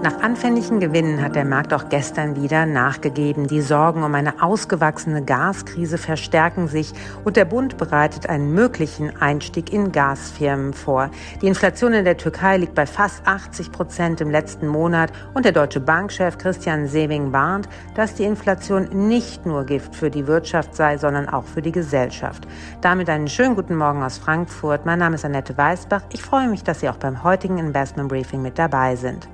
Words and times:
Nach 0.00 0.20
anfänglichen 0.20 0.78
Gewinnen 0.78 1.20
hat 1.20 1.34
der 1.34 1.44
Markt 1.44 1.74
auch 1.74 1.88
gestern 1.88 2.40
wieder 2.40 2.66
nachgegeben. 2.66 3.48
Die 3.48 3.60
Sorgen 3.60 4.04
um 4.04 4.14
eine 4.14 4.40
ausgewachsene 4.40 5.24
Gaskrise 5.24 5.98
verstärken 5.98 6.68
sich 6.68 6.92
und 7.24 7.36
der 7.36 7.44
Bund 7.44 7.76
bereitet 7.78 8.28
einen 8.28 8.54
möglichen 8.54 9.20
Einstieg 9.20 9.72
in 9.72 9.90
Gasfirmen 9.90 10.72
vor. 10.72 11.10
Die 11.42 11.48
Inflation 11.48 11.94
in 11.94 12.04
der 12.04 12.16
Türkei 12.16 12.58
liegt 12.58 12.76
bei 12.76 12.86
fast 12.86 13.26
80 13.26 13.72
Prozent 13.72 14.20
im 14.20 14.30
letzten 14.30 14.68
Monat 14.68 15.10
und 15.34 15.44
der 15.44 15.52
deutsche 15.52 15.80
Bankchef 15.80 16.38
Christian 16.38 16.86
Sewing 16.86 17.32
warnt, 17.32 17.68
dass 17.96 18.14
die 18.14 18.24
Inflation 18.24 19.08
nicht 19.08 19.46
nur 19.46 19.64
Gift 19.64 19.96
für 19.96 20.10
die 20.10 20.28
Wirtschaft 20.28 20.76
sei, 20.76 20.96
sondern 20.96 21.28
auch 21.28 21.44
für 21.44 21.60
die 21.60 21.72
Gesellschaft. 21.72 22.46
Damit 22.82 23.10
einen 23.10 23.26
schönen 23.26 23.56
guten 23.56 23.74
Morgen 23.74 24.04
aus 24.04 24.18
Frankfurt. 24.18 24.86
Mein 24.86 25.00
Name 25.00 25.16
ist 25.16 25.24
Annette 25.24 25.58
Weißbach. 25.58 26.02
Ich 26.12 26.22
freue 26.22 26.46
mich, 26.46 26.62
dass 26.62 26.78
Sie 26.78 26.88
auch 26.88 26.98
beim 26.98 27.24
heutigen 27.24 27.58
Investment 27.58 28.08
Briefing 28.08 28.42
mit 28.42 28.60
dabei 28.60 28.94
sind. 28.94 29.28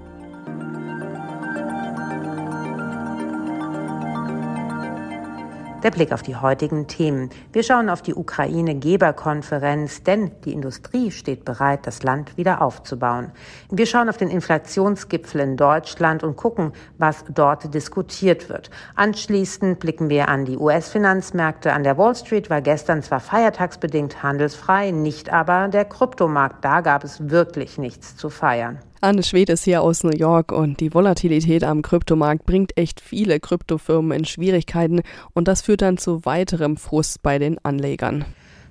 Der 5.85 5.91
Blick 5.91 6.13
auf 6.13 6.23
die 6.23 6.35
heutigen 6.35 6.87
Themen. 6.87 7.29
Wir 7.53 7.63
schauen 7.63 7.91
auf 7.91 8.01
die 8.01 8.15
Ukraine-Geberkonferenz, 8.15 10.03
denn 10.03 10.31
die 10.47 10.55
Industrie 10.55 11.11
steht 11.11 11.45
bereit, 11.45 11.87
das 11.87 12.03
Land 12.03 12.39
wieder 12.39 12.63
aufzubauen. 12.63 13.33
Wir 13.71 13.85
schauen 13.85 14.09
auf 14.09 14.17
den 14.17 14.31
Inflationsgipfel 14.31 15.43
in 15.43 15.59
Deutschland 15.59 16.25
und 16.25 16.37
gucken, 16.37 16.73
was 16.97 17.27
dort 17.29 17.75
diskutiert 17.75 18.49
wird. 18.49 18.71
Anschließend 18.95 19.79
blicken 19.79 20.09
wir 20.09 20.31
an 20.31 20.47
die 20.47 20.57
US-Finanzmärkte. 20.57 21.75
An 21.75 21.85
der 21.85 21.99
Wall 21.99 22.17
Street 22.17 22.49
war 22.49 22.63
gestern 22.63 23.03
zwar 23.03 23.21
feiertagsbedingt 23.21 24.23
handelsfrei, 24.23 24.91
nicht 24.91 25.31
aber 25.31 25.69
der 25.69 25.85
Kryptomarkt. 25.85 26.65
Da 26.65 26.81
gab 26.81 27.05
es 27.05 27.29
wirklich 27.29 27.77
nichts 27.77 28.17
zu 28.17 28.31
feiern. 28.31 28.79
Anne 29.05 29.23
Schwed 29.23 29.51
ist 29.51 29.65
hier 29.65 29.83
aus 29.83 30.03
New 30.03 30.17
York 30.17 30.51
und 30.51 30.81
die 30.81 30.95
Volatilität 30.95 31.63
am 31.63 31.83
Kryptomarkt 31.83 32.47
bringt 32.47 32.79
echt 32.79 33.03
viele 33.03 33.39
Kryptofirmen 33.39 34.19
in 34.19 34.25
Schwierigkeiten 34.25 35.03
und 35.35 35.47
das 35.47 35.61
führt 35.61 35.83
dann 35.83 35.99
zu 35.99 36.25
weiterem 36.25 36.79
Frust 36.79 37.23
bei 37.23 37.39
den 37.39 37.63
Anlegern. 37.63 38.25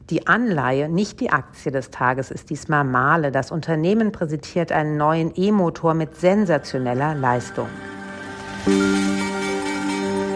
Die 0.10 0.26
Anleihe, 0.26 0.90
nicht 0.90 1.20
die 1.20 1.30
Aktie 1.30 1.72
des 1.72 1.92
Tages, 1.92 2.32
ist 2.32 2.50
diesmal 2.50 2.84
Male. 2.84 3.32
Das 3.32 3.52
Unternehmen 3.52 4.12
präsentiert 4.12 4.72
einen 4.72 4.98
neuen 4.98 5.34
E-Motor 5.36 5.94
mit 5.94 6.16
sensationeller 6.16 7.14
Leistung. 7.14 7.68